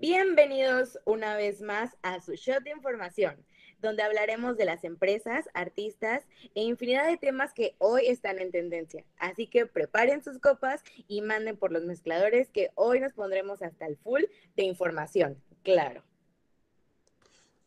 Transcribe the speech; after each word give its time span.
Bienvenidos 0.00 0.98
una 1.04 1.36
vez 1.36 1.60
más 1.60 1.94
a 2.00 2.22
su 2.22 2.32
shot 2.32 2.62
de 2.62 2.70
información, 2.70 3.34
donde 3.82 4.02
hablaremos 4.02 4.56
de 4.56 4.64
las 4.64 4.82
empresas, 4.84 5.50
artistas 5.52 6.26
e 6.54 6.62
infinidad 6.62 7.06
de 7.06 7.18
temas 7.18 7.52
que 7.52 7.74
hoy 7.76 8.06
están 8.06 8.38
en 8.38 8.50
tendencia. 8.50 9.04
Así 9.18 9.46
que 9.46 9.66
preparen 9.66 10.24
sus 10.24 10.38
copas 10.38 10.82
y 11.06 11.20
manden 11.20 11.58
por 11.58 11.70
los 11.70 11.84
mezcladores 11.84 12.48
que 12.48 12.70
hoy 12.76 12.98
nos 12.98 13.12
pondremos 13.12 13.60
hasta 13.60 13.84
el 13.84 13.98
full 13.98 14.22
de 14.56 14.62
información, 14.62 15.36
claro. 15.62 16.02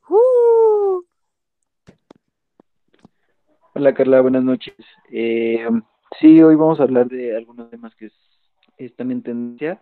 ¡Uh! 0.10 1.04
Hola 3.76 3.94
Carla, 3.94 4.22
buenas 4.22 4.44
noches. 4.44 4.74
Eh, 5.12 5.68
sí, 6.20 6.42
hoy 6.42 6.56
vamos 6.56 6.80
a 6.80 6.84
hablar 6.84 7.10
de 7.10 7.38
algunos 7.38 7.70
temas 7.70 7.94
que 7.94 8.10
están 8.80 9.12
en 9.12 9.22
tendencia 9.22 9.80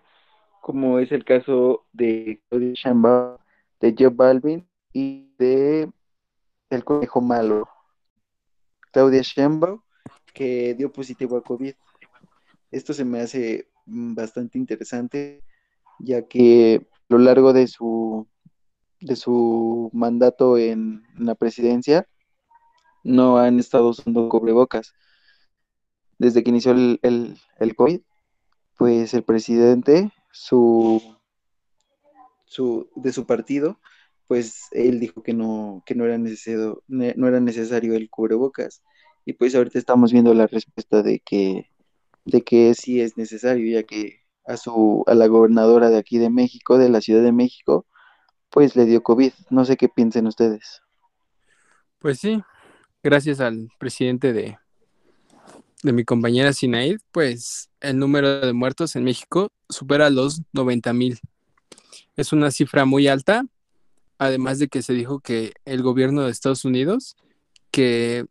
como 0.62 1.00
es 1.00 1.12
el 1.12 1.26
caso 1.26 1.88
de 1.92 2.42
Claudia 2.48 2.74
Sheinbaum, 2.74 3.38
de 3.82 3.96
Joe 3.98 4.10
Balvin 4.10 4.70
y 4.94 5.34
de 5.38 5.92
El 6.70 6.84
Conejo 6.86 7.20
Malo. 7.20 7.68
Claudia 8.92 9.22
Sheinbaum, 9.24 9.82
que 10.34 10.76
dio 10.76 10.92
positivo 10.92 11.36
a 11.36 11.44
COVID. 11.44 11.74
Esto 12.70 12.94
se 12.94 13.04
me 13.04 13.22
hace 13.22 13.70
bastante 13.86 14.60
interesante, 14.60 15.44
ya 16.00 16.28
que 16.28 16.88
a 16.88 17.06
lo 17.10 17.18
largo 17.18 17.54
de 17.54 17.68
su, 17.68 18.28
de 19.00 19.16
su 19.16 19.90
mandato 19.94 20.60
en, 20.60 21.04
la 21.18 21.34
presidencia, 21.34 22.08
no 23.04 23.40
han 23.40 23.60
estado 23.60 23.90
usando 23.90 24.30
cubrebocas. 24.30 24.94
Desde 26.20 26.44
que 26.44 26.52
inició 26.52 26.74
el, 26.74 27.00
el, 27.02 27.40
el 27.58 27.76
COVID, 27.76 28.02
pues 28.78 29.16
el 29.16 29.24
presidente 29.24 30.12
su, 30.32 31.02
su, 32.46 32.90
de 32.96 33.14
su 33.14 33.26
partido, 33.26 33.80
pues 34.28 34.68
él 34.72 35.00
dijo 35.00 35.24
que 35.24 35.34
no, 35.34 35.84
que 35.86 35.96
no 35.96 36.06
era 36.06 36.18
necesario, 36.18 36.84
no 36.88 37.28
era 37.28 37.40
necesario 37.40 37.96
el 37.96 38.10
cubrebocas. 38.10 38.82
Y 39.26 39.34
pues 39.34 39.56
ahorita 39.56 39.78
estamos 39.78 40.12
viendo 40.12 40.34
la 40.34 40.48
respuesta 40.48 41.04
de 41.04 41.20
que, 41.20 41.70
de 42.26 42.42
que 42.42 42.74
sí 42.74 43.02
es 43.02 43.18
necesario, 43.18 43.72
ya 43.72 43.84
que 43.84 44.22
a 44.46 44.58
su, 44.58 45.04
a 45.08 45.14
la 45.14 45.28
gobernadora 45.28 45.90
de 45.90 45.98
aquí 45.98 46.18
de 46.18 46.30
México, 46.30 46.78
de 46.78 46.90
la 46.90 47.02
Ciudad 47.02 47.24
de 47.24 47.32
México, 47.32 47.86
pues 48.50 48.76
le 48.76 48.86
dio 48.86 49.04
COVID. 49.04 49.32
No 49.50 49.66
sé 49.66 49.78
qué 49.78 49.90
piensen 49.90 50.28
ustedes. 50.28 50.82
Pues 52.00 52.20
sí, 52.20 52.42
gracias 53.04 53.40
al 53.40 53.70
presidente 53.80 54.34
de, 54.34 54.58
de 55.84 55.94
mi 55.94 56.06
compañera 56.06 56.54
Sinaid, 56.54 57.00
pues 57.12 57.70
el 57.80 57.98
número 57.98 58.42
de 58.42 58.54
muertos 58.54 58.96
en 58.96 59.04
México 59.04 59.52
supera 59.70 60.10
los 60.10 60.42
90 60.54 60.94
mil. 60.94 61.20
Es 62.16 62.34
una 62.34 62.52
cifra 62.52 62.86
muy 62.86 63.08
alta, 63.08 63.46
además 64.18 64.60
de 64.60 64.68
que 64.68 64.82
se 64.82 64.94
dijo 64.94 65.20
que 65.20 65.54
el 65.66 65.82
gobierno 65.82 66.24
de 66.24 66.32
Estados 66.32 66.66
Unidos 66.66 67.16
que, 67.72 68.26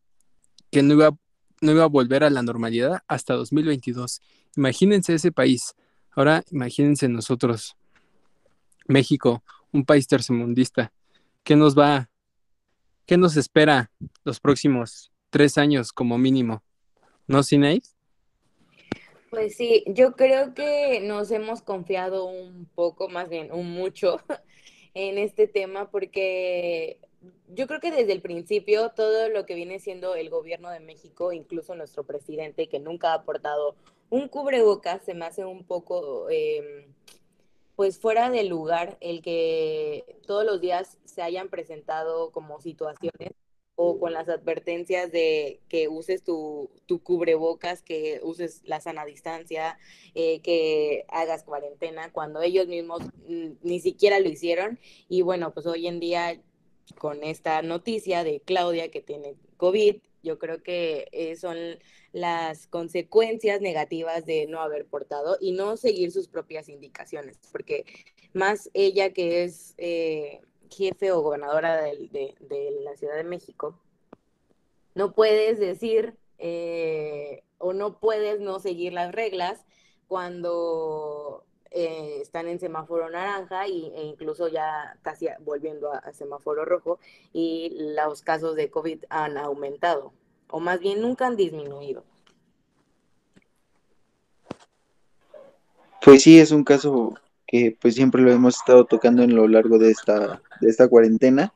que 0.71 0.83
no, 0.83 0.95
iba, 0.95 1.17
no 1.61 1.73
iba 1.73 1.85
a 1.85 1.89
volver 1.89 2.23
a 2.23 2.31
la 2.31 2.43
normalidad 2.43 3.03
hasta 3.09 3.35
2022. 3.35 4.21
Imagínense 4.57 5.15
ese 5.15 5.33
país. 5.33 5.75
Ahora 6.13 6.45
imagínense 6.51 7.09
nosotros, 7.09 7.77
México, 8.87 9.43
un 9.73 9.85
país 9.85 10.07
tercermundista. 10.07 10.93
¿Qué 11.43 11.57
nos 11.57 11.77
va, 11.77 12.11
qué 13.07 13.17
nos 13.17 13.37
espera 13.37 13.91
los 14.25 14.41
próximos 14.41 15.11
tres 15.31 15.59
años 15.59 15.93
como 15.93 16.19
mínimo? 16.19 16.63
¿No, 17.31 17.45
Sinead? 17.45 17.79
Pues 19.31 19.55
sí, 19.55 19.85
yo 19.87 20.17
creo 20.17 20.53
que 20.53 20.99
nos 21.01 21.31
hemos 21.31 21.63
confiado 21.63 22.25
un 22.25 22.69
poco, 22.75 23.09
más 23.09 23.29
bien 23.29 23.53
un 23.53 23.71
mucho, 23.71 24.21
en 24.95 25.17
este 25.17 25.47
tema 25.47 25.93
porque 25.93 26.99
yo 27.47 27.69
creo 27.69 27.79
que 27.79 27.93
desde 27.93 28.15
el 28.15 28.21
principio 28.21 28.91
todo 28.97 29.29
lo 29.29 29.47
que 29.47 29.55
viene 29.55 29.79
siendo 29.79 30.17
el 30.17 30.29
gobierno 30.29 30.71
de 30.71 30.81
México, 30.81 31.33
incluso 31.33 31.77
nuestro 31.77 32.03
presidente 32.03 32.69
que 32.69 32.81
nunca 32.81 33.13
ha 33.13 33.19
aportado 33.19 33.77
un 34.09 34.27
cubrebocas, 34.27 35.05
se 35.05 35.15
me 35.15 35.25
hace 35.25 35.45
un 35.45 35.63
poco 35.63 36.29
em, 36.31 36.93
pues 37.77 38.01
fuera 38.01 38.29
de 38.31 38.43
lugar 38.43 38.99
el 39.01 39.23
que 39.23 40.19
todos 40.27 40.45
los 40.45 40.61
días 40.61 40.99
se 41.05 41.23
hayan 41.23 41.49
presentado 41.49 42.33
como 42.33 42.61
situaciones 42.61 43.35
o 43.83 43.99
con 43.99 44.13
las 44.13 44.29
advertencias 44.29 45.11
de 45.11 45.59
que 45.71 45.89
uses 45.89 46.23
tu, 46.23 46.69
tu 46.85 47.03
cubrebocas, 47.03 47.81
que 47.81 48.21
uses 48.23 48.61
la 48.65 48.79
sana 48.79 49.07
distancia, 49.07 49.79
eh, 50.15 50.41
que 50.41 51.07
hagas 51.09 51.45
cuarentena, 51.45 52.13
cuando 52.13 52.43
ellos 52.43 52.67
mismos 52.69 53.01
ni 53.27 53.81
siquiera 53.81 54.21
lo 54.21 54.29
hicieron. 54.29 54.79
Y 55.09 55.23
bueno, 55.23 55.55
pues 55.55 55.65
hoy 55.65 55.87
en 55.87 55.99
día 55.99 56.39
con 56.99 57.25
esta 57.25 57.63
noticia 57.63 58.23
de 58.23 58.41
Claudia 58.41 58.91
que 58.91 59.01
tiene 59.01 59.37
COVID, 59.57 59.97
yo 60.23 60.39
creo 60.39 60.63
que 60.63 61.09
eh, 61.13 61.37
son 61.37 61.57
las 62.13 62.67
consecuencias 62.67 63.63
negativas 63.63 64.27
de 64.27 64.47
no 64.47 64.61
haber 64.61 64.85
portado 64.85 65.39
y 65.41 65.53
no 65.53 65.79
seguir 65.79 66.13
sus 66.13 66.29
propias 66.29 66.69
indicaciones, 66.69 67.39
porque 67.51 67.87
más 68.35 68.69
ella 68.75 69.15
que 69.15 69.45
es... 69.45 69.73
Eh, 69.79 70.43
jefe 70.71 71.13
o 71.13 71.21
gobernadora 71.21 71.77
de, 71.83 72.35
la 72.85 72.97
Ciudad 72.97 73.17
de 73.17 73.25
México, 73.25 73.79
no 74.95 75.13
puedes 75.13 75.59
decir 75.59 76.17
eh, 76.39 77.43
o 77.59 77.73
no 77.73 77.99
puedes 77.99 78.41
no 78.41 78.61
seguir 78.61 78.93
las 78.93 79.13
reglas 79.13 79.65
cuando 80.09 81.45
eh, 81.71 82.19
están 82.21 82.49
en 82.49 82.59
semáforo 82.59 83.09
naranja 83.11 83.69
y, 83.69 83.93
e 83.95 84.03
incluso 84.03 84.49
ya 84.49 84.99
casi 85.03 85.29
volviendo 85.41 85.93
a, 85.93 86.13
semáforo 86.13 86.65
rojo 86.65 86.99
y 87.33 87.77
los 87.95 88.23
casos 88.23 88.57
de 88.57 88.71
COVID 88.71 89.05
han 89.09 89.39
aumentado 89.39 90.13
o 90.51 90.61
más 90.61 90.81
bien 90.81 91.01
nunca 91.01 91.27
han 91.27 91.37
disminuido. 91.37 92.05
Pues 96.03 96.23
sí, 96.23 96.41
es 96.41 96.51
un 96.51 96.65
caso 96.65 97.15
que 97.51 97.77
pues 97.81 97.97
siempre 97.97 98.23
lo 98.23 98.31
hemos 98.31 98.59
estado 98.59 98.85
tocando 98.85 99.25
en 99.25 99.35
lo 99.35 99.49
largo 99.49 99.77
de 99.77 99.91
esta, 99.91 100.41
de 100.61 100.71
esta 100.71 100.87
cuarentena. 100.87 101.53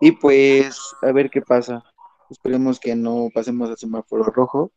Y 0.00 0.12
pues 0.12 0.78
a 1.02 1.10
ver 1.10 1.30
qué 1.30 1.42
pasa. 1.42 1.82
Esperemos 2.30 2.78
que 2.78 2.94
no 2.94 3.28
pasemos 3.34 3.68
al 3.68 3.76
semáforo 3.76 4.22
rojo. 4.22 4.70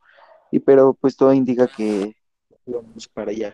Y 0.51 0.57
pero 0.57 0.95
pues 0.95 1.15
todo 1.15 1.33
indica 1.33 1.67
que 1.67 2.15
vamos 2.65 3.07
para 3.07 3.29
allá. 3.29 3.53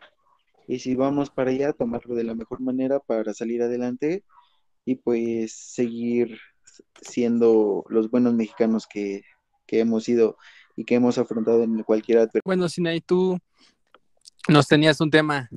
Y 0.69 0.79
si 0.79 0.95
vamos 0.95 1.29
para 1.29 1.51
allá, 1.51 1.73
tomarlo 1.73 2.15
de 2.15 2.23
la 2.23 2.33
mejor 2.33 2.61
manera 2.61 3.01
para 3.01 3.33
salir 3.33 3.61
adelante 3.61 4.23
y 4.85 4.95
pues 4.95 5.51
seguir 5.51 6.39
siendo 7.01 7.83
los 7.89 8.09
buenos 8.09 8.33
mexicanos 8.35 8.87
que, 8.87 9.23
que 9.67 9.81
hemos 9.81 10.05
sido 10.05 10.37
y 10.77 10.85
que 10.85 10.95
hemos 10.95 11.17
afrontado 11.17 11.61
en 11.61 11.83
cualquier 11.83 12.19
adversidad. 12.19 12.43
Bueno, 12.45 12.69
Sinay, 12.69 13.01
tú 13.01 13.37
nos 14.47 14.69
tenías 14.69 15.01
un 15.01 15.11
tema 15.11 15.49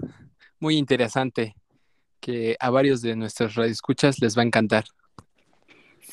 muy 0.60 0.76
interesante 0.76 1.54
que 2.20 2.56
a 2.60 2.70
varios 2.70 3.02
de 3.02 3.16
nuestros 3.16 3.54
radioescuchas 3.54 4.19
les 4.20 4.36
va 4.36 4.42
a 4.42 4.46
encantar. 4.46 4.84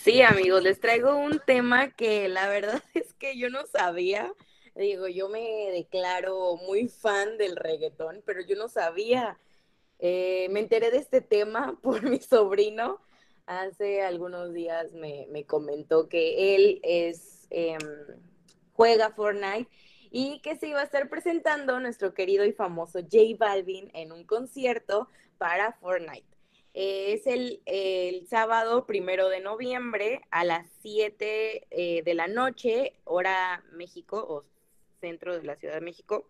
Sí, 0.03 0.21
amigos, 0.21 0.61
les 0.61 0.79
traigo 0.79 1.15
un 1.15 1.41
tema 1.45 1.89
que 1.91 2.27
la 2.27 2.47
verdad 2.47 2.83
es 2.93 3.13
que 3.13 3.37
yo 3.37 3.49
no 3.49 3.65
sabía. 3.65 4.31
Digo, 4.75 5.07
yo 5.07 5.29
me 5.29 5.71
declaro 5.71 6.57
muy 6.57 6.89
fan 6.89 7.37
del 7.37 7.55
reggaetón, 7.55 8.21
pero 8.25 8.41
yo 8.41 8.55
no 8.55 8.67
sabía. 8.67 9.39
Eh, 9.99 10.47
me 10.51 10.59
enteré 10.59 10.91
de 10.91 10.97
este 10.97 11.21
tema 11.21 11.79
por 11.81 12.03
mi 12.03 12.19
sobrino. 12.19 13.01
Hace 13.47 14.01
algunos 14.01 14.53
días 14.53 14.93
me, 14.93 15.45
comentó 15.45 16.09
que 16.09 16.55
él 16.55 16.79
es 16.83 17.47
em, 17.51 17.79
juega 18.73 19.11
Fortnite 19.11 19.69
y 20.17 20.39
que 20.39 20.55
se 20.55 20.69
iba 20.69 20.79
a 20.79 20.85
estar 20.85 21.09
presentando 21.09 21.77
nuestro 21.81 22.13
querido 22.13 22.45
y 22.45 22.53
famoso 22.53 22.99
J 23.01 23.35
Balvin 23.37 23.91
en 23.93 24.13
un 24.13 24.23
concierto 24.23 25.09
para 25.37 25.73
Fortnite. 25.73 26.25
es 26.73 27.27
el, 27.27 28.25
sábado 28.29 28.85
primero 28.85 29.27
de 29.27 29.41
noviembre 29.41 30.21
a 30.31 30.45
las 30.45 30.67
7 30.81 31.67
eh, 31.69 32.01
de 32.01 32.13
la 32.13 32.27
noche, 32.27 32.93
hora 33.03 33.61
México 33.73 34.25
o 34.25 34.45
centro 35.01 35.35
de 35.35 35.43
la 35.43 35.57
Ciudad 35.57 35.73
de 35.73 35.81
México. 35.81 36.29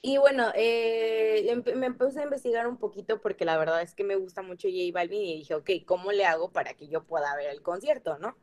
Y 0.00 0.16
bueno, 0.16 0.50
eh, 0.56 1.62
me 1.76 1.86
empecé 1.86 2.22
a 2.22 2.24
investigar 2.24 2.66
un 2.66 2.76
poquito 2.76 3.20
porque 3.20 3.44
la 3.44 3.56
verdad 3.56 3.82
es 3.82 3.94
que 3.94 4.02
me 4.02 4.16
gusta 4.16 4.42
mucho 4.42 4.66
J 4.66 4.92
Balvin 4.92 5.22
y 5.22 5.36
dije, 5.36 5.54
ok, 5.54 5.70
¿cómo 5.86 6.10
le 6.10 6.24
hago 6.24 6.50
para 6.50 6.74
que 6.74 6.88
yo 6.88 7.04
pueda 7.04 7.36
ver 7.36 7.50
el 7.50 7.62
concierto, 7.62 8.18
no? 8.18 8.36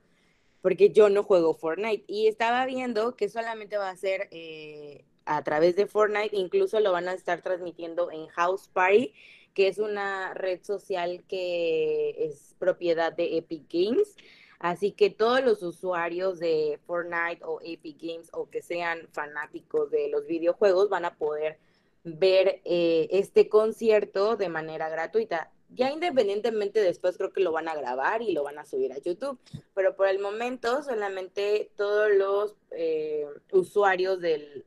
Porque 0.61 0.91
yo 0.91 1.09
no 1.09 1.23
juego 1.23 1.53
Fortnite. 1.53 2.03
Y 2.07 2.27
estaba 2.27 2.65
viendo 2.65 3.15
que 3.15 3.29
solamente 3.29 3.77
va 3.77 3.89
a 3.89 3.95
ser 3.95 4.27
eh, 4.31 5.05
a 5.25 5.43
través 5.43 5.75
de 5.75 5.87
Fortnite, 5.87 6.35
incluso 6.35 6.79
lo 6.79 6.91
van 6.91 7.07
a 7.07 7.13
estar 7.13 7.41
transmitiendo 7.41 8.11
en 8.11 8.27
House 8.27 8.67
Party, 8.67 9.13
que 9.53 9.67
es 9.67 9.77
una 9.77 10.33
red 10.33 10.63
social 10.63 11.23
que 11.27 12.15
es 12.17 12.55
propiedad 12.59 13.13
de 13.13 13.37
Epic 13.37 13.63
Games. 13.71 14.15
Así 14.59 14.91
que 14.91 15.09
todos 15.09 15.41
los 15.41 15.63
usuarios 15.63 16.39
de 16.39 16.79
Fortnite 16.85 17.43
o 17.45 17.61
Epic 17.63 17.97
Games 18.01 18.29
o 18.33 18.49
que 18.49 18.61
sean 18.61 19.07
fanáticos 19.13 19.89
de 19.89 20.09
los 20.09 20.27
videojuegos 20.27 20.89
van 20.89 21.05
a 21.05 21.15
poder 21.15 21.57
ver 22.03 22.61
eh, 22.65 23.07
este 23.11 23.47
concierto 23.47 24.35
de 24.35 24.49
manera 24.49 24.89
gratuita. 24.89 25.51
Ya 25.69 25.91
independientemente 25.91 26.81
después 26.81 27.17
creo 27.17 27.31
que 27.31 27.41
lo 27.41 27.51
van 27.51 27.67
a 27.67 27.75
grabar 27.75 28.21
y 28.21 28.31
lo 28.31 28.43
van 28.43 28.57
a 28.57 28.65
subir 28.65 28.93
a 28.93 28.99
YouTube, 28.99 29.39
pero 29.73 29.95
por 29.95 30.07
el 30.07 30.19
momento 30.19 30.83
solamente 30.83 31.71
todos 31.75 32.09
los 32.11 32.55
eh, 32.71 33.25
usuarios 33.51 34.19
de 34.19 34.63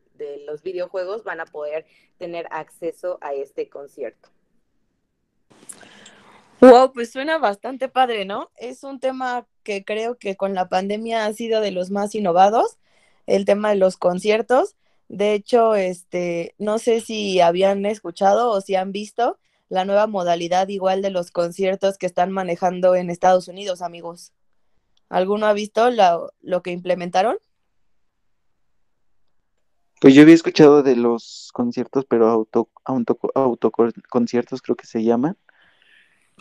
los 0.46 0.62
videojuegos 0.62 1.24
van 1.24 1.40
a 1.40 1.46
poder 1.46 1.84
tener 2.18 2.46
acceso 2.50 3.18
a 3.20 3.34
este 3.34 3.68
concierto. 3.68 4.28
Wow, 6.60 6.92
pues 6.92 7.10
suena 7.10 7.38
bastante 7.38 7.88
padre, 7.88 8.24
¿no? 8.24 8.52
Es 8.56 8.84
un 8.84 9.00
tema 9.00 9.48
que 9.64 9.84
creo 9.84 10.16
que 10.16 10.36
con 10.36 10.54
la 10.54 10.68
pandemia 10.68 11.26
ha 11.26 11.32
sido 11.32 11.60
de 11.60 11.72
los 11.72 11.90
más 11.90 12.14
innovados, 12.14 12.78
el 13.26 13.44
tema 13.44 13.70
de 13.70 13.76
los 13.76 13.96
conciertos. 13.96 14.76
De 15.08 15.34
hecho, 15.34 15.74
este, 15.74 16.54
no 16.58 16.78
sé 16.78 17.00
si 17.00 17.40
habían 17.40 17.84
escuchado 17.84 18.50
o 18.50 18.60
si 18.60 18.76
han 18.76 18.92
visto 18.92 19.40
la 19.72 19.86
nueva 19.86 20.06
modalidad 20.06 20.68
igual 20.68 21.00
de 21.00 21.08
los 21.08 21.30
conciertos 21.30 21.96
que 21.96 22.04
están 22.04 22.30
manejando 22.30 22.94
en 22.94 23.08
Estados 23.08 23.48
Unidos, 23.48 23.80
amigos. 23.80 24.34
¿Alguno 25.08 25.46
ha 25.46 25.54
visto 25.54 25.88
lo 26.42 26.62
que 26.62 26.72
implementaron? 26.72 27.38
Pues 29.98 30.12
yo 30.12 30.20
había 30.20 30.34
escuchado 30.34 30.82
de 30.82 30.94
los 30.94 31.48
conciertos, 31.54 32.04
pero 32.06 32.28
auto, 32.28 32.68
auto, 32.84 33.18
autoconciertos 33.34 34.60
creo 34.60 34.76
que 34.76 34.86
se 34.86 35.04
llaman. 35.04 35.38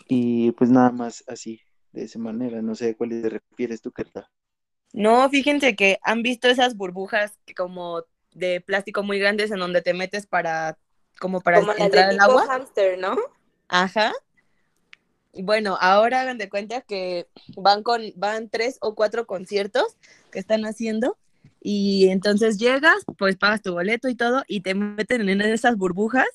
Y 0.08 0.52
pues 0.52 0.68
nada 0.68 0.90
más 0.90 1.24
así, 1.26 1.62
de 1.92 2.04
esa 2.04 2.18
manera. 2.18 2.60
No 2.60 2.74
sé 2.74 2.90
a 2.90 2.94
cuál 2.94 3.22
te 3.22 3.30
refieres 3.30 3.80
tú, 3.80 3.92
Kerta. 3.92 4.30
No, 4.92 5.26
fíjense 5.30 5.74
que 5.74 5.96
han 6.02 6.22
visto 6.22 6.48
esas 6.48 6.76
burbujas 6.76 7.38
como 7.56 8.04
de 8.32 8.60
plástico 8.60 9.02
muy 9.02 9.18
grandes 9.18 9.50
en 9.50 9.58
donde 9.58 9.80
te 9.80 9.94
metes 9.94 10.26
para 10.26 10.76
como 11.20 11.40
para 11.40 11.60
entrar 11.78 12.10
al 12.10 12.20
agua. 12.20 12.46
Hamster, 12.46 12.98
¿no? 12.98 13.16
Ajá. 13.68 14.12
Bueno, 15.34 15.78
ahora 15.80 16.20
hagan 16.20 16.36
de 16.38 16.50
cuenta 16.50 16.82
que 16.82 17.26
van 17.56 17.82
con, 17.82 18.02
van 18.16 18.50
tres 18.50 18.76
o 18.80 18.94
cuatro 18.94 19.26
conciertos 19.26 19.96
que 20.30 20.38
están 20.38 20.64
haciendo 20.66 21.16
y 21.60 22.08
entonces 22.08 22.58
llegas, 22.58 23.04
pues 23.16 23.36
pagas 23.36 23.62
tu 23.62 23.72
boleto 23.72 24.08
y 24.08 24.14
todo 24.14 24.42
y 24.46 24.60
te 24.60 24.74
meten 24.74 25.28
en 25.28 25.40
esas 25.40 25.76
burbujas 25.76 26.28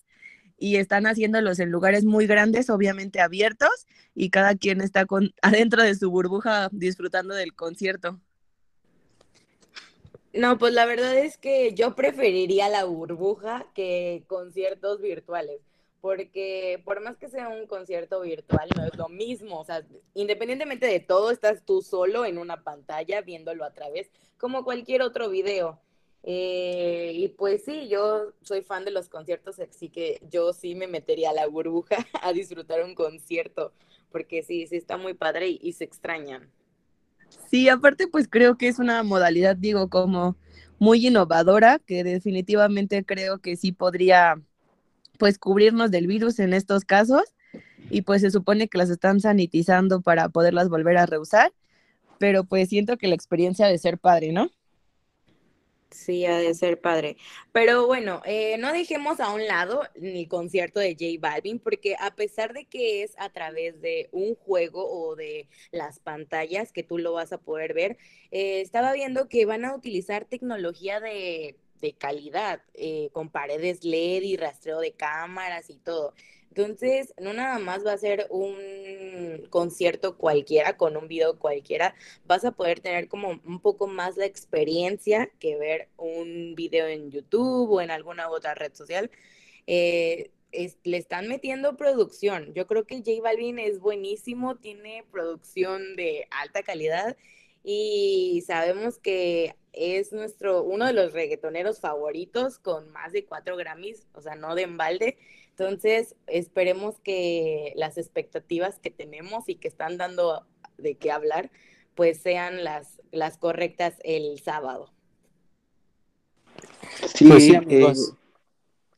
y 0.58 0.78
están 0.78 1.06
haciéndolos 1.06 1.60
en 1.60 1.70
lugares 1.70 2.06
muy 2.06 2.26
grandes, 2.26 2.70
obviamente 2.70 3.22
abiertos 3.22 3.88
y 4.16 4.30
cada 4.30 4.56
quien 4.56 4.82
está 4.82 5.06
con, 5.06 5.34
adentro 5.42 5.84
de 5.84 5.96
su 5.96 6.10
burbuja 6.10 6.70
disfrutando 6.72 7.36
del 7.36 7.54
concierto. 7.54 8.20
No, 10.38 10.60
pues 10.60 10.72
la 10.74 10.86
verdad 10.86 11.18
es 11.18 11.36
que 11.38 11.74
yo 11.74 11.96
preferiría 11.96 12.70
la 12.70 12.86
burbuja 12.86 13.66
que 13.74 14.24
conciertos 14.28 15.02
virtuales, 15.02 15.62
porque 16.00 16.80
por 16.86 17.02
más 17.02 17.18
que 17.18 17.28
sea 17.28 17.50
un 17.50 17.66
concierto 17.66 18.22
virtual, 18.22 18.70
no 18.76 18.86
es 18.86 18.96
lo 18.96 19.10
mismo, 19.10 19.60
o 19.60 19.66
sea, 19.66 19.84
independientemente 20.14 20.86
de 20.86 21.00
todo, 21.00 21.32
estás 21.32 21.66
tú 21.66 21.82
solo 21.82 22.24
en 22.24 22.38
una 22.38 22.64
pantalla 22.64 23.22
viéndolo 23.22 23.66
a 23.66 23.74
través, 23.74 24.12
como 24.38 24.64
cualquier 24.64 25.02
otro 25.02 25.28
video. 25.30 25.82
Eh, 26.22 27.14
y 27.16 27.30
pues 27.30 27.64
sí, 27.66 27.88
yo 27.88 28.34
soy 28.44 28.62
fan 28.62 28.86
de 28.86 28.92
los 28.92 29.10
conciertos, 29.10 29.60
así 29.60 29.90
que 29.90 30.22
yo 30.30 30.54
sí 30.54 30.76
me 30.76 30.86
metería 30.86 31.32
a 31.32 31.34
la 31.34 31.48
burbuja 31.48 31.96
a 32.22 32.32
disfrutar 32.32 32.84
un 32.84 32.94
concierto, 32.94 33.72
porque 34.12 34.44
sí, 34.44 34.68
sí 34.68 34.76
está 34.76 34.98
muy 34.98 35.16
padre 35.16 35.48
y 35.50 35.74
se 35.74 35.84
extrañan. 35.84 36.52
Sí, 37.50 37.70
aparte 37.70 38.08
pues 38.08 38.28
creo 38.28 38.58
que 38.58 38.68
es 38.68 38.80
una 38.80 39.04
modalidad, 39.04 39.56
digo, 39.56 39.90
como 39.90 40.36
muy 40.80 41.08
innovadora, 41.08 41.80
que 41.80 42.04
definitivamente 42.04 43.04
creo 43.04 43.40
que 43.40 43.56
sí 43.56 43.72
podría 43.72 44.42
pues 45.18 45.40
cubrirnos 45.40 45.92
del 45.92 46.08
virus 46.08 46.40
en 46.40 46.54
estos 46.54 46.86
casos 46.86 47.24
y 47.90 48.02
pues 48.04 48.22
se 48.22 48.32
supone 48.32 48.68
que 48.68 48.78
las 48.78 48.90
están 48.90 49.20
sanitizando 49.20 50.02
para 50.02 50.30
poderlas 50.30 50.70
volver 50.70 50.98
a 50.98 51.06
reusar, 51.06 51.54
pero 52.20 52.44
pues 52.44 52.70
siento 52.70 52.98
que 52.98 53.08
la 53.08 53.16
experiencia 53.16 53.68
de 53.68 53.78
ser 53.78 53.98
padre, 53.98 54.32
¿no? 54.32 54.52
Sí, 55.90 56.26
ha 56.26 56.38
de 56.38 56.54
ser 56.54 56.82
padre. 56.82 57.16
Pero 57.54 57.88
bueno, 57.88 58.22
eh, 58.26 58.58
no 58.58 58.74
dejemos 58.74 59.20
a 59.22 59.34
un 59.34 59.48
lado 59.48 59.84
el 59.96 60.28
concierto 60.28 60.80
de 60.82 60.94
J 61.00 61.06
Balvin, 61.20 61.60
porque 61.60 61.96
a 61.98 62.14
pesar 62.14 62.54
de 62.54 62.66
que 62.66 63.04
es 63.04 63.16
a 63.18 63.30
través 63.32 63.80
de 63.82 64.10
un 64.12 64.36
juego 64.36 64.86
o 64.86 65.16
de 65.16 65.48
las 65.72 66.00
pantallas 66.00 66.74
que 66.74 66.84
tú 66.84 66.98
lo 66.98 67.14
vas 67.14 67.32
a 67.32 67.38
poder 67.40 67.74
ver, 67.74 67.98
eh, 68.32 68.60
estaba 68.62 68.92
viendo 68.94 69.30
que 69.30 69.46
van 69.46 69.64
a 69.64 69.74
utilizar 69.76 70.26
tecnología 70.26 71.00
de, 71.00 71.58
de 71.80 71.94
calidad, 71.94 72.62
eh, 72.74 73.10
con 73.14 73.30
paredes 73.30 73.84
LED 73.86 74.24
y 74.24 74.36
rastreo 74.38 74.80
de 74.82 74.92
cámaras 74.94 75.70
y 75.70 75.78
todo. 75.78 76.14
Entonces, 76.58 77.14
no 77.22 77.34
nada 77.34 77.60
más 77.60 77.86
va 77.86 77.94
a 77.94 77.98
ser 78.00 78.26
un 78.32 79.46
concierto 79.52 80.18
cualquiera 80.18 80.76
con 80.76 80.98
un 80.98 81.08
video 81.08 81.38
cualquiera, 81.38 81.94
vas 82.26 82.46
a 82.46 82.52
poder 82.52 82.80
tener 82.80 83.08
como 83.08 83.40
un 83.46 83.60
poco 83.62 83.86
más 83.86 84.18
la 84.18 84.26
experiencia 84.26 85.30
que 85.38 85.56
ver 85.56 85.90
un 85.98 86.56
video 86.56 86.88
en 86.88 87.12
YouTube 87.12 87.70
o 87.70 87.80
en 87.80 87.92
alguna 87.92 88.32
otra 88.32 88.56
red 88.56 88.74
social. 88.74 89.12
Eh, 89.68 90.32
le 90.84 90.98
están 90.98 91.28
metiendo 91.28 91.78
producción. 91.78 92.56
Yo 92.56 92.66
creo 92.66 92.88
que 92.88 93.04
J 93.06 93.22
Balvin 93.22 93.60
es 93.60 93.80
buenísimo, 93.80 94.56
tiene 94.56 95.06
producción 95.12 95.96
de 95.96 96.28
alta 96.32 96.64
calidad 96.64 97.18
y 97.64 98.44
sabemos 98.48 98.98
que 98.98 99.56
es 99.74 100.12
nuestro 100.12 100.64
uno 100.64 100.88
de 100.88 100.94
los 100.94 101.14
reggaetoneros 101.14 101.80
favoritos 101.82 102.58
con 102.58 102.92
más 102.92 103.12
de 103.12 103.26
cuatro 103.26 103.58
Grammys, 103.58 104.08
o 104.14 104.22
sea, 104.22 104.34
no 104.34 104.56
de 104.56 104.64
embalde. 104.64 105.18
Entonces, 105.60 106.16
esperemos 106.28 107.00
que 107.00 107.74
las 107.76 107.98
expectativas 107.98 108.78
que 108.78 108.92
tenemos 108.92 109.50
y 109.50 109.56
que 109.56 109.68
están 109.68 109.98
dando 109.98 110.46
de 110.78 110.98
qué 110.98 111.10
hablar, 111.10 111.50
pues 111.96 112.22
sean 112.22 112.64
las, 112.64 113.02
las 113.12 113.40
correctas 113.40 113.96
el 114.04 114.40
sábado. 114.40 114.94
Sí, 117.08 117.28
pues 117.28 117.56
amigos. 117.56 118.14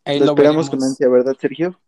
Eh, 0.03 0.19
lo, 0.19 0.25
esperamos 0.25 0.69
con 0.69 0.83
ansia, 0.83 1.07
¿verdad, 1.07 1.37
Sergio? 1.39 1.79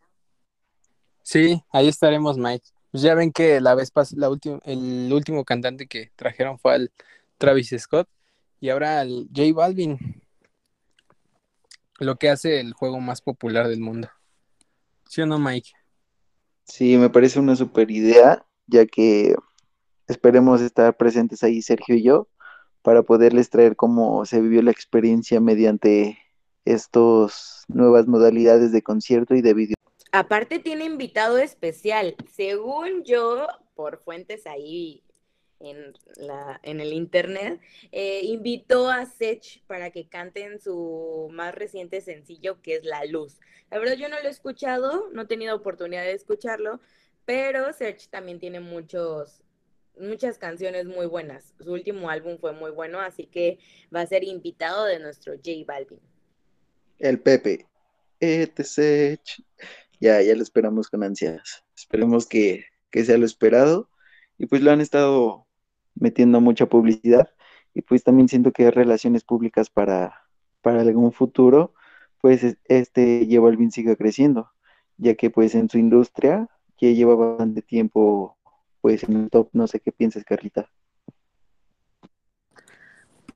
Sí, 1.22 1.62
ahí 1.74 1.90
estaremos, 1.90 2.38
Mike. 2.38 2.66
Pues 2.92 3.04
ya 3.04 3.14
ven 3.14 3.34
que 3.34 3.60
la 3.60 3.76
vez 3.76 3.92
pasada, 3.92 4.30
el 4.64 5.12
último 5.12 5.44
cantante 5.44 5.86
que 5.86 6.14
trajeron 6.16 6.58
fue 6.60 6.76
al 6.76 6.92
Travis 7.38 7.76
Scott 7.78 8.08
y 8.62 8.70
ahora 8.70 9.02
al 9.02 9.28
J 9.36 9.54
Balvin, 9.54 10.22
lo 12.00 12.16
que 12.16 12.30
hace 12.30 12.62
el 12.62 12.72
juego 12.72 13.02
más 13.02 13.22
popular 13.22 13.68
del 13.68 13.82
mundo. 13.82 14.08
¿Sí 15.12 15.22
o 15.22 15.26
no, 15.26 15.38
Mike? 15.38 15.72
Sí, 16.64 16.96
me 16.96 17.10
parece 17.10 17.38
una 17.38 17.58
super 17.58 17.92
idea, 17.92 18.46
ya 18.66 18.86
que 18.86 19.36
esperemos 20.08 20.62
estar 20.62 20.96
presentes 20.96 21.44
ahí 21.44 21.62
Sergio 21.62 21.96
y 21.96 22.04
yo 22.04 22.30
para 22.82 23.04
poderles 23.04 23.50
traer 23.50 23.76
cómo 23.76 24.26
se 24.26 24.40
vivió 24.40 24.62
la 24.62 24.72
experiencia 24.72 25.42
mediante 25.42 26.18
estas 26.64 27.66
nuevas 27.68 28.08
modalidades 28.08 28.72
de 28.72 28.84
concierto 28.84 29.36
y 29.36 29.42
de 29.42 29.54
video. 29.54 29.76
Aparte 30.14 30.60
tiene 30.60 30.86
invitado 30.86 31.40
especial, 31.40 32.16
según 32.34 33.04
yo, 33.04 33.48
por 33.76 33.98
fuentes 33.98 34.48
ahí 34.48 35.04
en, 35.64 35.94
la, 36.16 36.60
en 36.64 36.82
el 36.82 36.94
internet, 36.94 37.60
eh, 37.92 38.22
invitó 38.24 38.90
a 38.90 39.06
Sech 39.06 39.64
para 39.68 39.92
que 39.92 40.08
canten 40.08 40.60
su 40.60 41.30
más 41.32 41.54
reciente 41.56 42.02
sencillo, 42.02 42.62
que 42.62 42.76
es 42.76 42.86
La 42.86 43.06
Luz. 43.06 43.40
La 43.70 43.80
verdad 43.80 43.96
yo 43.96 44.10
no 44.10 44.20
lo 44.20 44.28
he 44.28 44.32
escuchado, 44.32 45.10
no 45.14 45.24
he 45.24 45.28
tenido 45.28 45.56
oportunidad 45.56 46.04
de 46.04 46.14
escucharlo, 46.14 46.80
pero 47.26 47.72
Sech 47.74 48.10
también 48.10 48.40
tiene 48.40 48.60
muchos, 48.60 49.44
muchas 49.98 50.38
canciones 50.38 50.86
muy 50.86 51.06
buenas. 51.06 51.54
Su 51.60 51.72
último 51.72 52.10
álbum 52.10 52.38
fue 52.40 52.54
muy 52.54 52.72
bueno, 52.72 53.00
así 53.00 53.28
que 53.28 53.60
va 53.96 54.02
a 54.02 54.08
ser 54.08 54.24
invitado 54.24 54.86
de 54.86 55.00
nuestro 55.00 55.34
J 55.36 55.52
Balvin. 55.66 56.02
El 57.00 57.20
Pepe. 57.20 57.68
Este 58.20 58.64
Sech. 58.64 59.44
Ya, 60.00 60.22
ya 60.22 60.36
lo 60.36 60.44
esperamos 60.44 60.90
con 60.90 61.04
ansias. 61.04 61.64
Esperemos 61.76 62.26
que, 62.26 62.66
que 62.90 63.06
sea 63.06 63.18
lo 63.18 63.26
esperado. 63.26 63.90
Y 64.38 64.48
pues 64.48 64.62
lo 64.62 64.72
han 64.72 64.82
estado 64.82 65.48
metiendo 65.96 66.42
mucha 66.42 66.66
publicidad 66.66 67.30
y 67.74 67.82
pues 67.82 68.04
también 68.04 68.28
siento 68.28 68.52
que 68.52 68.72
relaciones 68.72 69.24
públicas 69.24 69.70
para, 69.70 70.14
para 70.62 70.82
algún 70.82 71.12
futuro, 71.12 71.74
pues 72.20 72.58
este 72.66 73.26
lleva 73.28 73.50
Alvin 73.50 73.72
siga 73.72 73.96
creciendo, 73.96 74.50
ya 74.98 75.16
que 75.16 75.30
pues 75.30 75.56
en 75.56 75.70
su 75.70 75.78
industria 75.78 76.50
ya 76.80 76.90
lleva 76.90 77.16
bastante 77.16 77.62
tiempo 77.62 78.38
pues 78.82 79.04
en 79.04 79.16
el 79.16 79.30
top, 79.30 79.50
no 79.54 79.68
sé 79.68 79.80
qué 79.80 79.92
piensas 79.92 80.24
Carlita. 80.24 80.70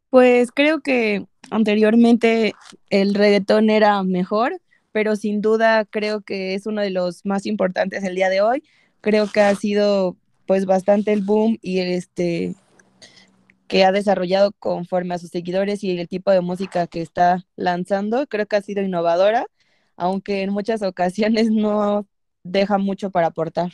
Pues 0.10 0.52
creo 0.52 0.82
que 0.82 1.26
anteriormente 1.52 2.54
el 2.90 3.14
reggaetón 3.14 3.70
era 3.70 4.02
mejor, 4.04 4.60
pero 4.92 5.16
sin 5.16 5.42
duda 5.42 5.86
creo 5.86 6.22
que 6.22 6.56
es 6.56 6.66
uno 6.66 6.82
de 6.82 6.90
los 6.90 7.26
más 7.26 7.46
importantes 7.46 8.04
el 8.04 8.16
día 8.16 8.30
de 8.30 8.42
hoy. 8.42 8.64
Creo 9.02 9.28
que 9.32 9.42
ha 9.42 9.54
sido 9.56 10.16
pues 10.46 10.66
bastante 10.66 11.14
el 11.14 11.22
boom 11.22 11.58
y 11.62 11.80
este 11.80 12.56
que 13.68 13.84
ha 13.84 13.92
desarrollado 13.92 14.52
conforme 14.54 15.16
a 15.16 15.18
sus 15.18 15.32
seguidores 15.32 15.84
y 15.84 15.98
el 15.98 16.08
tipo 16.08 16.32
de 16.32 16.42
música 16.42 16.88
que 16.88 17.02
está 17.02 17.46
lanzando. 17.56 18.28
Creo 18.28 18.46
que 18.46 18.56
ha 18.56 18.62
sido 18.62 18.84
innovadora, 18.84 19.48
aunque 19.96 20.44
en 20.44 20.52
muchas 20.52 20.82
ocasiones 20.84 21.50
no 21.52 22.08
deja 22.44 22.78
mucho 22.78 23.10
para 23.10 23.28
aportar. 23.28 23.72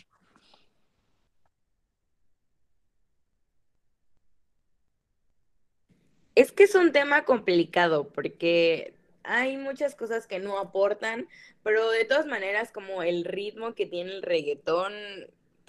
Es 6.35 6.53
que 6.53 6.63
es 6.63 6.75
un 6.75 6.93
tema 6.93 7.25
complicado 7.25 8.07
porque 8.07 8.95
hay 9.23 9.57
muchas 9.57 9.95
cosas 9.95 10.27
que 10.27 10.39
no 10.39 10.57
aportan, 10.57 11.27
pero 11.61 11.89
de 11.91 12.05
todas 12.05 12.25
maneras 12.25 12.71
como 12.71 13.03
el 13.03 13.25
ritmo 13.25 13.75
que 13.75 13.85
tiene 13.85 14.11
el 14.11 14.21
reggaetón 14.21 14.93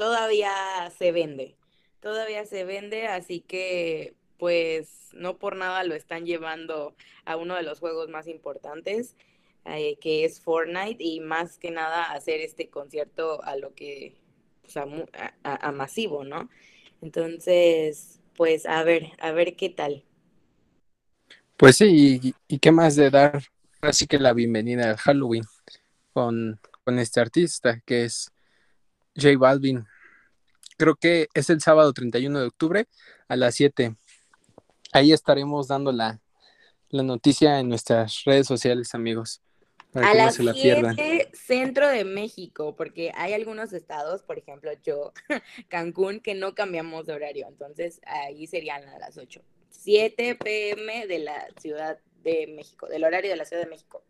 todavía 0.02 0.50
se 0.98 1.12
vende, 1.12 1.54
todavía 2.00 2.44
se 2.44 2.64
vende, 2.64 3.06
así 3.06 3.38
que 3.38 4.16
pues 4.36 5.10
no 5.12 5.38
por 5.38 5.54
nada 5.54 5.84
lo 5.84 5.94
están 5.94 6.26
llevando 6.26 6.96
a 7.24 7.36
uno 7.36 7.54
de 7.54 7.62
los 7.62 7.78
juegos 7.78 8.08
más 8.08 8.26
importantes, 8.26 9.14
eh, 9.64 9.96
que 10.00 10.24
es 10.24 10.40
Fortnite, 10.40 11.04
y 11.04 11.20
más 11.20 11.56
que 11.56 11.70
nada 11.70 12.10
hacer 12.10 12.40
este 12.40 12.68
concierto 12.68 13.44
a 13.44 13.54
lo 13.54 13.76
que, 13.76 14.16
pues 14.62 14.76
a, 14.76 14.88
a, 15.44 15.70
masivo, 15.70 16.24
¿no? 16.24 16.50
Entonces, 17.00 18.18
pues 18.34 18.66
a 18.66 18.82
ver, 18.82 19.12
a 19.20 19.30
ver 19.30 19.54
qué 19.54 19.68
tal. 19.68 20.04
Pues 21.56 21.76
sí, 21.76 22.34
y, 22.48 22.58
qué 22.58 22.72
más 22.72 22.96
de 22.96 23.08
dar 23.08 23.40
así 23.80 24.08
que 24.08 24.18
la 24.18 24.32
bienvenida 24.32 24.90
al 24.90 24.96
Halloween 24.96 25.44
con, 26.12 26.58
con 26.82 26.98
este 26.98 27.20
artista 27.20 27.80
que 27.86 28.02
es 28.06 28.32
J 29.14 29.38
Balvin. 29.38 29.86
Creo 30.76 30.96
que 30.96 31.28
es 31.34 31.50
el 31.50 31.60
sábado 31.60 31.92
31 31.92 32.40
de 32.40 32.46
octubre 32.46 32.86
a 33.28 33.36
las 33.36 33.54
7. 33.54 33.96
Ahí 34.92 35.12
estaremos 35.12 35.68
dando 35.68 35.92
la, 35.92 36.20
la 36.90 37.02
noticia 37.02 37.58
en 37.58 37.68
nuestras 37.68 38.24
redes 38.24 38.46
sociales, 38.46 38.94
amigos. 38.94 39.42
Para 39.92 40.10
a 40.10 40.14
las 40.14 40.36
7 40.36 41.30
centro 41.34 41.86
de 41.88 42.04
México, 42.04 42.74
porque 42.76 43.12
hay 43.14 43.34
algunos 43.34 43.74
estados, 43.74 44.22
por 44.22 44.38
ejemplo, 44.38 44.70
yo, 44.82 45.12
Cancún, 45.68 46.20
que 46.20 46.34
no 46.34 46.54
cambiamos 46.54 47.06
de 47.06 47.12
horario, 47.12 47.46
entonces 47.46 48.00
ahí 48.06 48.46
serían 48.46 48.88
a 48.88 48.98
las 48.98 49.18
8. 49.18 49.42
7 49.70 50.36
pm 50.36 51.06
de 51.06 51.18
la 51.18 51.46
Ciudad 51.60 51.98
de 52.22 52.46
México, 52.54 52.86
del 52.86 53.04
horario 53.04 53.30
de 53.30 53.36
la 53.36 53.44
Ciudad 53.44 53.64
de 53.64 53.68
México. 53.68 54.02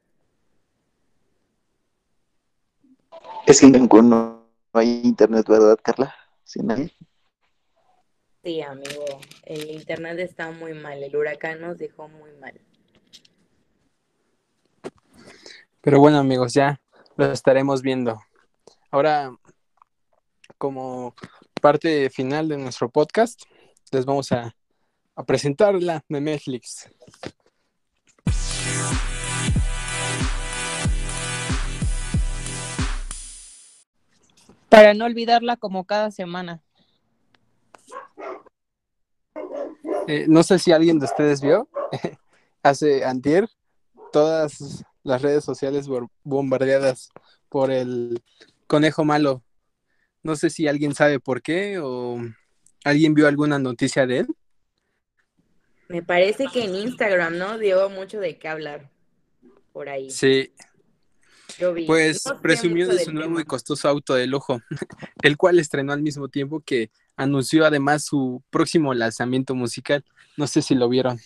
Es 3.46 3.60
que 3.60 3.66
en 3.66 3.72
Cancún 3.72 4.10
no 4.10 4.46
hay 4.72 5.00
internet, 5.04 5.46
¿verdad, 5.48 5.78
Carla? 5.82 6.14
¿Sí, 6.52 6.60
nadie? 6.62 6.92
Sí, 8.44 8.60
amigo, 8.60 9.06
el 9.44 9.70
internet 9.70 10.18
está 10.18 10.50
muy 10.50 10.74
mal, 10.74 11.02
el 11.02 11.16
huracán 11.16 11.62
nos 11.62 11.78
dejó 11.78 12.08
muy 12.08 12.30
mal. 12.32 12.60
Pero 15.80 15.98
bueno, 15.98 16.18
amigos, 16.18 16.52
ya 16.52 16.78
lo 17.16 17.32
estaremos 17.32 17.80
viendo. 17.80 18.20
Ahora, 18.90 19.34
como 20.58 21.14
parte 21.62 22.10
final 22.10 22.48
de 22.48 22.58
nuestro 22.58 22.90
podcast, 22.90 23.40
les 23.90 24.04
vamos 24.04 24.30
a 24.32 24.54
a 25.14 25.24
presentarla 25.24 26.04
de 26.06 26.20
Netflix. 26.20 26.90
Para 34.72 34.94
no 34.94 35.04
olvidarla 35.04 35.58
como 35.58 35.84
cada 35.84 36.10
semana. 36.10 36.62
Eh, 40.08 40.24
no 40.28 40.42
sé 40.42 40.58
si 40.58 40.72
alguien 40.72 40.98
de 40.98 41.04
ustedes 41.04 41.42
vio, 41.42 41.68
hace 42.62 43.04
antier, 43.04 43.50
todas 44.12 44.82
las 45.02 45.20
redes 45.20 45.44
sociales 45.44 45.86
bombardeadas 46.24 47.10
por 47.50 47.70
el 47.70 48.22
conejo 48.66 49.04
malo. 49.04 49.44
No 50.22 50.36
sé 50.36 50.48
si 50.48 50.66
alguien 50.66 50.94
sabe 50.94 51.20
por 51.20 51.42
qué 51.42 51.78
o 51.78 52.22
alguien 52.82 53.12
vio 53.12 53.28
alguna 53.28 53.58
noticia 53.58 54.06
de 54.06 54.20
él. 54.20 54.28
Me 55.88 56.02
parece 56.02 56.46
que 56.50 56.64
en 56.64 56.76
Instagram, 56.76 57.36
¿no? 57.36 57.58
Dio 57.58 57.90
mucho 57.90 58.20
de 58.20 58.38
qué 58.38 58.48
hablar 58.48 58.88
por 59.74 59.90
ahí. 59.90 60.10
Sí. 60.10 60.50
Yo 61.58 61.72
vi. 61.72 61.86
Pues 61.86 62.24
presumió 62.40 62.88
de 62.88 62.98
su 62.98 63.12
nuevo 63.12 63.40
y 63.40 63.44
costoso 63.44 63.88
auto 63.88 64.14
de 64.14 64.26
lujo, 64.26 64.60
el 65.22 65.36
cual 65.36 65.58
estrenó 65.58 65.92
al 65.92 66.02
mismo 66.02 66.28
tiempo 66.28 66.60
que 66.60 66.90
anunció 67.16 67.64
además 67.64 68.04
su 68.04 68.42
próximo 68.50 68.94
lanzamiento 68.94 69.54
musical. 69.54 70.04
No 70.36 70.46
sé 70.46 70.62
si 70.62 70.74
lo 70.74 70.88
vieron. 70.88 71.18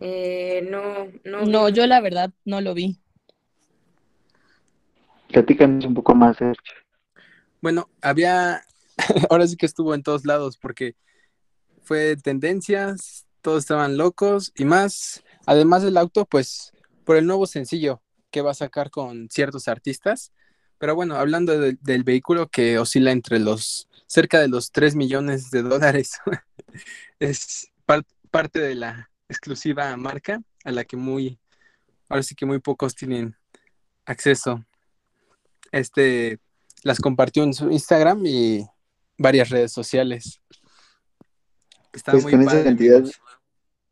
Eh, 0.00 0.66
no, 0.70 1.08
no. 1.24 1.44
No, 1.44 1.68
yo 1.68 1.86
la 1.86 2.00
verdad 2.00 2.30
no 2.44 2.60
lo 2.60 2.74
vi. 2.74 2.98
Platícanos 5.28 5.84
un 5.84 5.94
poco 5.94 6.14
más, 6.14 6.36
Sergio. 6.36 6.74
Bueno, 7.60 7.88
había 8.00 8.62
ahora 9.30 9.46
sí 9.46 9.56
que 9.56 9.66
estuvo 9.66 9.94
en 9.94 10.02
todos 10.02 10.24
lados 10.24 10.56
porque 10.56 10.94
fue 11.82 12.16
tendencias, 12.16 13.26
todos 13.40 13.60
estaban 13.60 13.96
locos 13.96 14.52
y 14.56 14.64
más, 14.64 15.22
además 15.48 15.82
del 15.82 15.96
auto, 15.96 16.26
pues 16.26 16.72
por 17.04 17.16
el 17.16 17.26
nuevo 17.26 17.46
sencillo 17.46 18.02
que 18.30 18.42
va 18.42 18.50
a 18.50 18.54
sacar 18.54 18.90
con 18.90 19.30
ciertos 19.30 19.66
artistas. 19.66 20.30
Pero 20.76 20.94
bueno, 20.94 21.16
hablando 21.16 21.58
del 21.58 22.04
vehículo 22.04 22.48
que 22.48 22.78
oscila 22.78 23.12
entre 23.12 23.38
los 23.38 23.88
cerca 24.06 24.40
de 24.40 24.48
los 24.48 24.70
3 24.72 24.94
millones 24.94 25.50
de 25.50 25.62
dólares, 25.62 26.18
es 27.18 27.70
parte 28.30 28.60
de 28.60 28.74
la 28.74 29.10
exclusiva 29.28 29.96
marca 29.96 30.42
a 30.64 30.70
la 30.70 30.84
que 30.84 30.98
muy, 30.98 31.38
ahora 32.10 32.22
sí 32.22 32.34
que 32.34 32.44
muy 32.44 32.58
pocos 32.58 32.94
tienen 32.94 33.34
acceso. 34.04 34.62
Este 35.72 36.38
las 36.82 37.00
compartió 37.00 37.42
en 37.42 37.54
su 37.54 37.70
Instagram 37.70 38.22
y 38.26 38.66
varias 39.16 39.48
redes 39.48 39.72
sociales. 39.72 40.42
Está 41.94 42.12
pues 42.12 42.24
muy 42.24 42.32
con 42.32 42.42
esa 42.42 42.62
cantidad, 42.62 43.02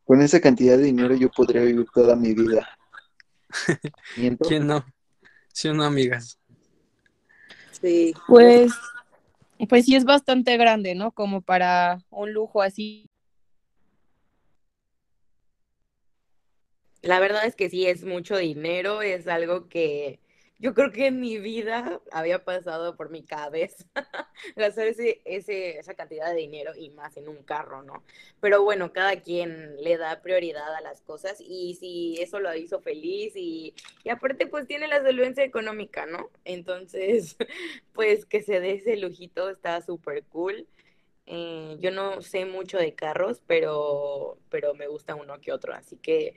con 0.07 0.21
esa 0.21 0.39
cantidad 0.39 0.77
de 0.77 0.85
dinero 0.85 1.13
yo 1.15 1.29
podría 1.29 1.63
vivir 1.63 1.85
toda 1.93 2.15
mi 2.15 2.33
vida. 2.33 2.65
¿Quién 4.47 4.65
no? 4.65 4.85
Sí 5.51 5.67
o 5.67 5.73
no, 5.73 5.83
amigas. 5.83 6.39
Sí. 7.81 8.13
Pues, 8.25 8.71
pues 9.67 9.83
sí 9.83 9.95
es 9.95 10.05
bastante 10.05 10.55
grande, 10.55 10.95
¿no? 10.95 11.11
Como 11.11 11.41
para 11.41 11.99
un 12.09 12.31
lujo 12.31 12.61
así. 12.61 13.09
La 17.01 17.19
verdad 17.19 17.45
es 17.45 17.55
que 17.57 17.69
sí 17.69 17.85
es 17.85 18.05
mucho 18.05 18.37
dinero, 18.37 19.01
es 19.01 19.27
algo 19.27 19.67
que 19.67 20.21
yo 20.59 20.73
creo 20.73 20.91
que 20.91 21.07
en 21.07 21.19
mi 21.19 21.37
vida 21.37 22.01
había 22.11 22.43
pasado 22.43 22.95
por 22.95 23.09
mi 23.09 23.23
cabeza 23.23 23.85
gastar 24.55 24.87
ese, 24.87 25.21
ese, 25.25 25.77
esa 25.77 25.93
cantidad 25.93 26.31
de 26.31 26.39
dinero 26.39 26.73
y 26.75 26.89
más 26.89 27.15
en 27.17 27.27
un 27.27 27.43
carro, 27.43 27.83
¿no? 27.83 28.03
Pero 28.39 28.63
bueno, 28.63 28.91
cada 28.91 29.21
quien 29.21 29.75
le 29.81 29.97
da 29.97 30.21
prioridad 30.21 30.75
a 30.75 30.81
las 30.81 31.01
cosas 31.01 31.39
y 31.39 31.75
si 31.75 32.19
eso 32.21 32.39
lo 32.39 32.53
hizo 32.55 32.81
feliz 32.81 33.33
y, 33.35 33.75
y 34.03 34.09
aparte 34.09 34.47
pues 34.47 34.67
tiene 34.67 34.87
la 34.87 35.03
solvencia 35.03 35.43
económica, 35.43 36.05
¿no? 36.07 36.31
Entonces, 36.43 37.37
pues 37.93 38.25
que 38.25 38.41
se 38.41 38.59
dé 38.59 38.73
ese 38.73 38.97
lujito 38.97 39.49
está 39.49 39.81
súper 39.81 40.23
cool. 40.25 40.67
Eh, 41.27 41.75
yo 41.79 41.91
no 41.91 42.21
sé 42.21 42.45
mucho 42.45 42.77
de 42.77 42.95
carros, 42.95 43.41
pero, 43.45 44.39
pero 44.49 44.73
me 44.73 44.87
gusta 44.87 45.13
uno 45.15 45.39
que 45.41 45.51
otro, 45.51 45.73
así 45.73 45.97
que 45.97 46.35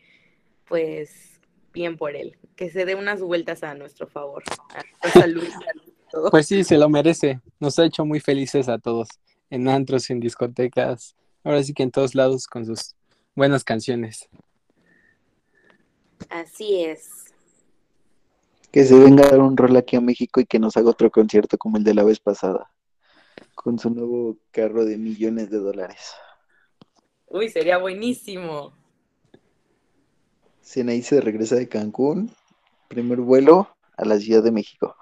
pues 0.66 1.39
bien 1.72 1.96
por 1.96 2.16
él, 2.16 2.36
que 2.56 2.70
se 2.70 2.84
dé 2.84 2.94
unas 2.94 3.20
vueltas 3.20 3.62
a 3.62 3.74
nuestro 3.74 4.06
favor. 4.06 4.42
Salud, 5.12 5.44
Pues 6.30 6.46
sí, 6.46 6.64
se 6.64 6.76
lo 6.76 6.88
merece. 6.88 7.40
Nos 7.60 7.78
ha 7.78 7.84
hecho 7.84 8.04
muy 8.04 8.20
felices 8.20 8.68
a 8.68 8.78
todos, 8.78 9.08
en 9.48 9.68
antros, 9.68 10.10
en 10.10 10.20
discotecas, 10.20 11.16
ahora 11.44 11.62
sí 11.62 11.72
que 11.72 11.82
en 11.82 11.90
todos 11.90 12.14
lados 12.14 12.46
con 12.46 12.66
sus 12.66 12.94
buenas 13.34 13.64
canciones. 13.64 14.28
Así 16.28 16.82
es. 16.84 17.26
Que 18.72 18.84
se 18.84 18.98
venga 18.98 19.24
a 19.24 19.30
dar 19.30 19.40
un 19.40 19.56
rol 19.56 19.76
aquí 19.76 19.96
a 19.96 20.00
México 20.00 20.40
y 20.40 20.46
que 20.46 20.58
nos 20.58 20.76
haga 20.76 20.90
otro 20.90 21.10
concierto 21.10 21.58
como 21.58 21.76
el 21.76 21.84
de 21.84 21.94
la 21.94 22.04
vez 22.04 22.20
pasada, 22.20 22.70
con 23.54 23.78
su 23.78 23.90
nuevo 23.90 24.36
carro 24.50 24.84
de 24.84 24.96
millones 24.96 25.50
de 25.50 25.58
dólares. 25.58 26.12
Uy, 27.26 27.48
sería 27.48 27.78
buenísimo. 27.78 28.72
Sinaí 30.70 31.02
se 31.02 31.20
regresa 31.20 31.56
de 31.56 31.68
Cancún, 31.68 32.30
primer 32.86 33.18
vuelo 33.18 33.76
a 33.96 34.04
la 34.04 34.20
Ciudad 34.20 34.40
de 34.40 34.52
México. 34.52 34.94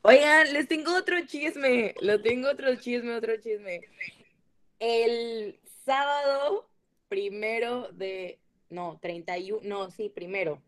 Oigan, 0.00 0.54
les 0.54 0.68
tengo 0.68 0.96
otro 0.96 1.16
chisme, 1.26 1.94
lo 2.00 2.22
tengo 2.22 2.48
otro 2.48 2.74
chisme, 2.76 3.14
otro 3.14 3.36
chisme. 3.36 3.82
El 4.78 5.60
sábado 5.84 6.66
primero 7.10 7.92
de, 7.92 8.38
no, 8.70 8.98
31, 9.02 9.68
no, 9.68 9.90
sí, 9.90 10.08
primero. 10.08 10.62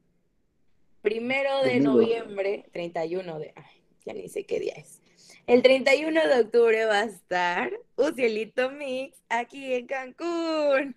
Primero 1.01 1.63
de 1.63 1.81
noviembre, 1.81 2.69
31 2.73 3.39
de, 3.39 3.55
ay, 3.57 3.83
ya 4.05 4.13
ni 4.13 4.29
sé 4.29 4.45
qué 4.45 4.61
día 4.61 4.75
es. 4.75 5.01
El 5.47 5.63
31 5.63 6.29
de 6.29 6.41
octubre 6.43 6.85
va 6.85 6.99
a 6.99 7.05
estar 7.05 7.73
Ucielito 7.97 8.71
Mix 8.73 9.17
aquí 9.31 9.73
en 9.73 9.87
Cancún. 9.87 10.97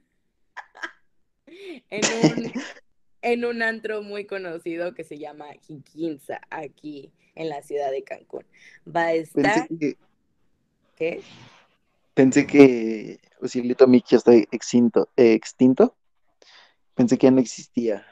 en 1.89 2.03
un, 2.23 2.53
en 3.21 3.45
un 3.45 3.61
antro 3.61 4.01
muy 4.01 4.25
conocido 4.25 4.93
que 4.93 5.03
se 5.03 5.17
llama 5.17 5.45
Jiquinza, 5.67 6.41
aquí 6.49 7.11
en 7.35 7.49
la 7.49 7.61
ciudad 7.61 7.91
de 7.91 8.03
Cancún. 8.03 8.45
Va 8.87 9.07
a 9.07 9.13
estar... 9.13 9.67
¿Qué? 10.95 11.21
Pensé 12.13 12.47
que 12.47 13.19
Oscilito 13.41 13.87
Mix 13.87 14.09
ya 14.09 14.17
está 14.17 14.33
extinto, 14.33 15.09
eh, 15.17 15.33
extinto. 15.33 15.93
Pensé 16.93 17.17
que 17.17 17.27
ya 17.27 17.31
no 17.31 17.41
existía. 17.41 18.05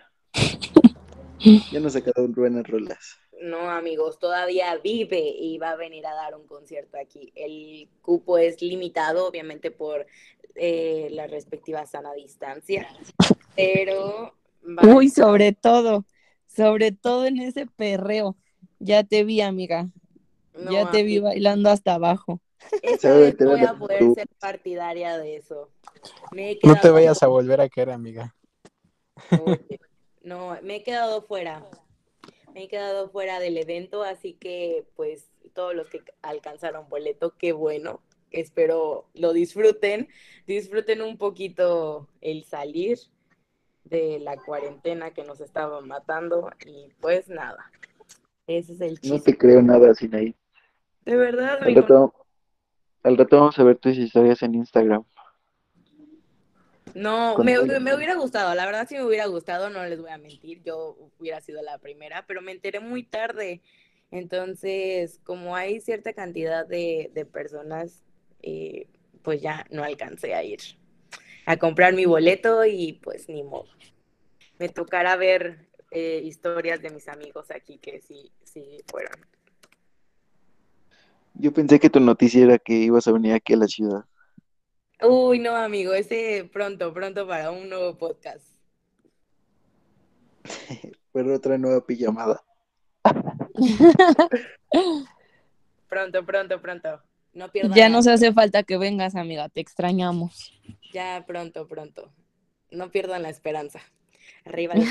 Ya 1.71 1.79
no 1.79 1.89
sacado 1.89 2.27
buenas 2.27 2.67
rolas. 2.67 3.17
No, 3.41 3.69
amigos, 3.69 4.19
todavía 4.19 4.77
vive 4.77 5.19
y 5.19 5.57
va 5.57 5.71
a 5.71 5.75
venir 5.75 6.05
a 6.05 6.13
dar 6.13 6.35
un 6.35 6.47
concierto 6.47 6.97
aquí. 6.97 7.31
El 7.35 7.89
cupo 8.01 8.37
es 8.37 8.61
limitado, 8.61 9.27
obviamente, 9.27 9.71
por 9.71 10.05
eh, 10.55 11.09
la 11.11 11.27
respectiva 11.27 11.85
sana 11.85 12.13
distancia, 12.13 12.87
pero... 13.55 14.33
Uy, 14.83 15.09
sobre 15.09 15.53
todo, 15.53 16.05
sobre 16.47 16.91
todo 16.91 17.25
en 17.25 17.39
ese 17.39 17.65
perreo. 17.65 18.37
Ya 18.79 19.03
te 19.03 19.23
vi, 19.23 19.41
amiga. 19.41 19.89
no, 20.53 20.71
ya 20.71 20.89
te 20.91 21.03
vi 21.03 21.19
bailando 21.19 21.69
hasta 21.69 21.95
abajo. 21.95 22.41
Esta 22.81 23.13
vez 23.13 23.35
voy 23.37 23.61
a 23.61 23.73
poder 23.73 24.13
ser 24.13 24.27
partidaria 24.39 25.17
de 25.17 25.37
eso. 25.37 25.69
Me 26.31 26.51
he 26.51 26.59
No 26.63 26.75
te 26.79 26.89
vayas 26.89 27.21
a 27.23 27.27
volver 27.27 27.61
a 27.61 27.69
caer, 27.69 27.91
amiga. 27.91 28.35
Oye, 29.41 29.79
No, 30.21 30.57
me 30.61 30.77
he 30.77 30.83
quedado 30.83 31.21
fuera. 31.21 31.65
Me 32.53 32.63
he 32.63 32.67
quedado 32.67 33.09
fuera 33.09 33.39
del 33.39 33.57
evento, 33.57 34.03
así 34.03 34.33
que 34.33 34.85
pues 34.95 35.29
todos 35.53 35.75
los 35.75 35.89
que 35.89 36.01
alcanzaron 36.21 36.87
boleto, 36.89 37.35
qué 37.37 37.51
bueno. 37.51 38.01
Espero 38.31 39.05
lo 39.13 39.33
disfruten, 39.33 40.07
disfruten 40.47 41.01
un 41.01 41.17
poquito 41.17 42.07
el 42.21 42.45
salir 42.45 42.99
de 43.85 44.19
la 44.19 44.37
cuarentena 44.37 45.11
que 45.11 45.23
nos 45.23 45.41
estaba 45.41 45.81
matando 45.81 46.49
y 46.65 46.89
pues 47.01 47.27
nada. 47.29 47.71
Ese 48.47 48.73
es 48.73 48.81
el 48.81 48.93
No 48.95 48.99
chiste. 49.01 49.31
te 49.31 49.37
creo 49.37 49.61
nada, 49.61 49.93
Sinaí. 49.93 50.35
De 51.05 51.15
verdad, 51.15 51.59
Al 51.61 51.75
rato, 51.75 52.13
al 53.03 53.17
rato 53.17 53.37
vamos 53.37 53.59
a 53.59 53.63
ver 53.63 53.77
tus 53.77 53.97
historias 53.97 54.41
en 54.43 54.55
Instagram. 54.55 55.03
No, 56.95 57.37
me, 57.39 57.59
me 57.79 57.95
hubiera 57.95 58.13
gustado, 58.15 58.53
la 58.53 58.65
verdad 58.67 58.85
sí 58.87 58.95
me 58.95 59.03
hubiera 59.03 59.25
gustado, 59.25 59.69
no 59.71 59.83
les 59.83 59.99
voy 59.99 60.11
a 60.11 60.17
mentir, 60.19 60.61
yo 60.63 60.95
hubiera 61.17 61.41
sido 61.41 61.61
la 61.63 61.79
primera, 61.79 62.23
pero 62.27 62.41
me 62.41 62.51
enteré 62.51 62.79
muy 62.79 63.03
tarde. 63.03 63.61
Entonces, 64.11 65.19
como 65.23 65.55
hay 65.55 65.81
cierta 65.81 66.13
cantidad 66.13 66.67
de, 66.67 67.09
de 67.15 67.25
personas, 67.25 68.03
eh, 68.43 68.87
pues 69.23 69.41
ya 69.41 69.65
no 69.71 69.83
alcancé 69.83 70.35
a 70.35 70.43
ir 70.43 70.59
a 71.45 71.57
comprar 71.57 71.93
mi 71.93 72.05
boleto 72.05 72.65
y 72.65 72.93
pues 72.93 73.29
ni 73.29 73.43
modo. 73.43 73.67
Me 74.59 74.69
tocará 74.69 75.15
ver 75.15 75.67
eh, 75.91 76.21
historias 76.23 76.81
de 76.81 76.89
mis 76.89 77.07
amigos 77.07 77.51
aquí 77.51 77.77
que 77.77 78.01
sí, 78.01 78.31
sí 78.43 78.83
fueron. 78.87 79.19
Yo 81.35 81.51
pensé 81.51 81.79
que 81.79 81.89
tu 81.89 81.99
noticia 81.99 82.43
era 82.43 82.59
que 82.59 82.73
ibas 82.73 83.07
a 83.07 83.11
venir 83.11 83.33
aquí 83.33 83.53
a 83.53 83.57
la 83.57 83.67
ciudad. 83.67 84.05
Uy, 85.01 85.39
no, 85.39 85.55
amigo, 85.55 85.93
ese 85.93 86.49
pronto, 86.51 86.93
pronto 86.93 87.27
para 87.27 87.51
un 87.51 87.69
nuevo 87.69 87.97
podcast. 87.97 88.45
Fue 91.11 91.33
otra 91.33 91.57
nueva 91.57 91.85
pijamada. 91.85 92.43
Pronto, 95.89 96.25
pronto, 96.25 96.59
pronto. 96.59 97.01
No 97.33 97.49
pierdan 97.49 97.77
Ya 97.77 97.87
nos 97.87 98.07
hace 98.07 98.33
falta 98.33 98.63
que 98.63 98.79
vengas, 98.79 99.15
amiga. 99.15 99.47
Te 99.49 99.61
extrañamos. 99.61 100.51
Ya 100.93 101.25
pronto, 101.27 101.67
pronto. 101.67 102.13
No 102.71 102.91
pierdan 102.91 103.23
la 103.23 103.29
esperanza. 103.29 103.81
Arriba. 104.45 104.75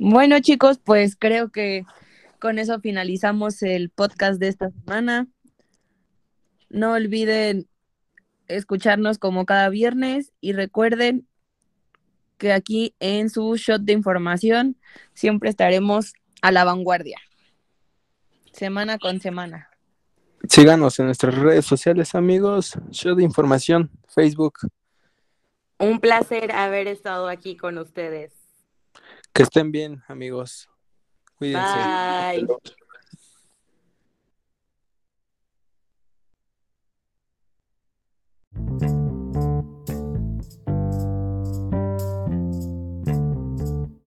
Bueno, 0.00 0.38
chicos, 0.38 0.78
pues 0.78 1.16
creo 1.16 1.50
que 1.50 1.84
con 2.38 2.60
eso 2.60 2.80
finalizamos 2.80 3.64
el 3.64 3.90
podcast 3.90 4.38
de 4.38 4.46
esta 4.46 4.70
semana. 4.70 5.26
No 6.68 6.92
olviden 6.92 7.68
escucharnos 8.46 9.18
como 9.18 9.44
cada 9.44 9.68
viernes 9.70 10.32
y 10.40 10.52
recuerden 10.52 11.26
que 12.36 12.52
aquí 12.52 12.94
en 13.00 13.28
su 13.28 13.56
shot 13.56 13.82
de 13.82 13.92
información 13.92 14.76
siempre 15.14 15.50
estaremos 15.50 16.14
a 16.42 16.52
la 16.52 16.62
vanguardia, 16.62 17.18
semana 18.52 18.98
con 18.98 19.20
semana. 19.20 19.67
Síganos 20.48 20.98
en 20.98 21.06
nuestras 21.06 21.34
redes 21.34 21.66
sociales, 21.66 22.14
amigos. 22.14 22.78
Show 22.90 23.14
de 23.14 23.22
información, 23.24 23.90
Facebook. 24.08 24.58
Un 25.78 26.00
placer 26.00 26.52
haber 26.52 26.88
estado 26.88 27.28
aquí 27.28 27.56
con 27.56 27.78
ustedes. 27.78 28.32
Que 29.32 29.44
estén 29.44 29.72
bien, 29.72 30.02
amigos. 30.08 30.68
Cuídense. 31.38 31.78
Bye. 32.44 32.46